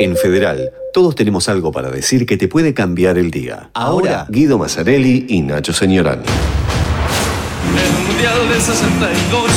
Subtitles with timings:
[0.00, 3.68] En Federal, todos tenemos algo para decir que te puede cambiar el día.
[3.74, 6.22] Ahora, Guido Mazzarelli y Nacho Señorán.
[7.76, 9.50] El Mundial de 62.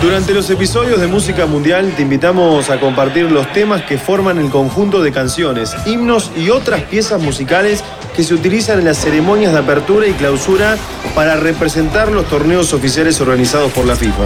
[0.00, 4.48] Durante los episodios de Música Mundial te invitamos a compartir los temas que forman el
[4.48, 7.84] conjunto de canciones, himnos y otras piezas musicales
[8.16, 10.78] que se utilizan en las ceremonias de apertura y clausura
[11.14, 14.24] para representar los torneos oficiales organizados por la FIFA.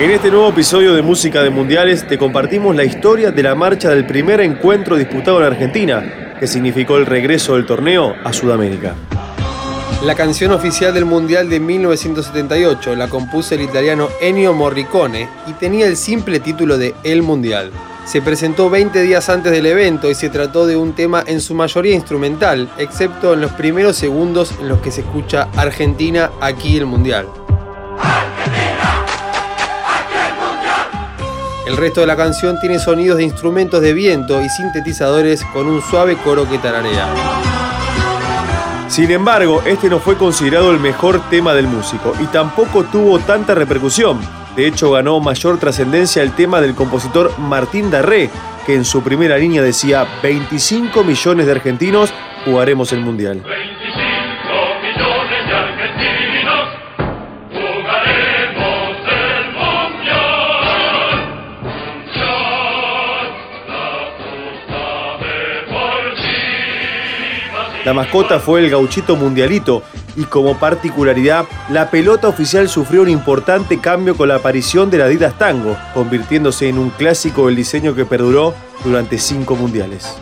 [0.00, 3.90] En este nuevo episodio de Música de Mundiales te compartimos la historia de la marcha
[3.90, 8.94] del primer encuentro disputado en Argentina, que significó el regreso del torneo a Sudamérica.
[10.02, 15.86] La canción oficial del Mundial de 1978 la compuso el italiano Ennio Morricone y tenía
[15.86, 17.70] el simple título de El Mundial.
[18.06, 21.54] Se presentó 20 días antes del evento y se trató de un tema en su
[21.54, 26.86] mayoría instrumental, excepto en los primeros segundos en los que se escucha Argentina, aquí el
[26.86, 27.26] Mundial.
[31.70, 35.80] El resto de la canción tiene sonidos de instrumentos de viento y sintetizadores con un
[35.80, 37.06] suave coro que tararea.
[38.88, 43.54] Sin embargo, este no fue considerado el mejor tema del músico y tampoco tuvo tanta
[43.54, 44.18] repercusión.
[44.56, 48.30] De hecho, ganó mayor trascendencia el tema del compositor Martín Darré,
[48.66, 52.12] que en su primera línea decía 25 millones de argentinos
[52.44, 53.44] jugaremos el Mundial.
[67.90, 69.82] La mascota fue el gauchito mundialito
[70.14, 75.36] y como particularidad, la pelota oficial sufrió un importante cambio con la aparición del Adidas
[75.36, 80.16] Tango, convirtiéndose en un clásico del diseño que perduró durante cinco mundiales.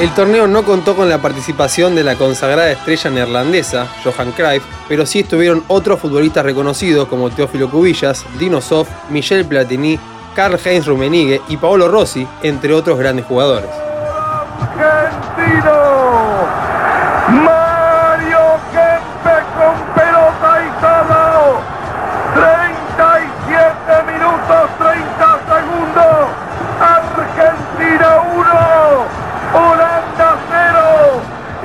[0.00, 5.04] El torneo no contó con la participación de la consagrada estrella neerlandesa, Johan Cruyff, pero
[5.04, 10.00] sí estuvieron otros futbolistas reconocidos como Teófilo Cubillas, Dino Sof, Michel Platini,
[10.34, 13.87] Karl-Heinz Rummenigge y Paolo Rossi, entre otros grandes jugadores.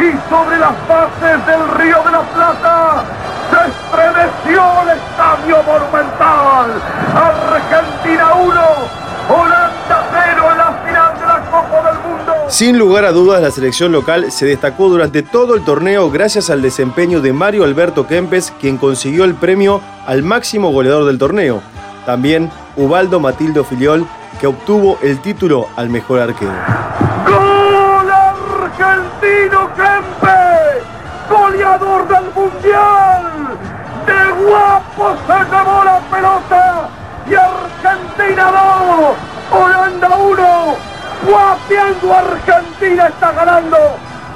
[0.03, 3.05] Y sobre las bases del Río de la Plata
[3.49, 6.71] se estremeció el estadio monumental.
[7.15, 8.61] Argentina 1,
[9.29, 12.33] Holanda 0 en la final de la Copa del Mundo.
[12.49, 16.61] Sin lugar a dudas, la selección local se destacó durante todo el torneo gracias al
[16.61, 21.61] desempeño de Mario Alberto Kempes, quien consiguió el premio al máximo goleador del torneo.
[22.05, 24.05] También Ubaldo Matildo Filiol,
[24.41, 27.12] que obtuvo el título al mejor arquero.
[29.75, 30.84] ¡Gol argentino Kempe!
[31.29, 33.57] ¡Goleador del Mundial!
[34.06, 36.89] ¡De guapo se llevó la pelota!
[37.29, 38.51] ¡Y Argentina
[39.51, 39.62] 2!
[39.62, 40.75] ¡Holanda 1!
[41.28, 43.78] ¡Guapeando Argentina está ganando!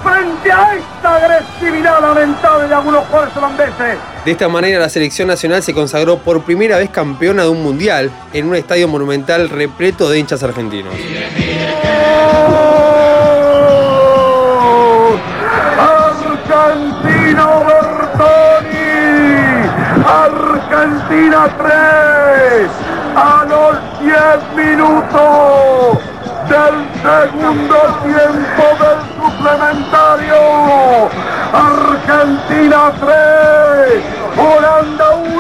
[0.03, 3.97] Frente a esta agresividad lamentable de algunos jugadores holandeses.
[4.23, 8.11] De esta manera la selección nacional se consagró por primera vez campeona de un mundial
[8.31, 10.93] en un estadio monumental repleto de hinchas argentinos.
[17.45, 18.87] Bertoni.
[20.05, 22.69] Argentina 3.
[23.15, 24.15] A los 10
[24.55, 25.97] minutos
[26.49, 30.41] del segundo tiempo del suplementario.
[31.53, 34.03] Argentina 3.
[34.37, 35.37] Holanda 1.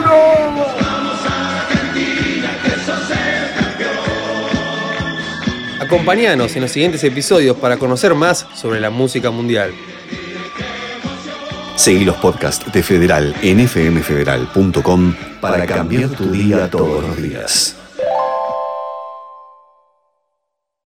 [5.81, 9.73] Acompáñanos en los siguientes episodios para conocer más sobre la música mundial.
[11.77, 17.76] Seguí los podcasts de Federal en fmfederal.com para cambiar tu día todos los días.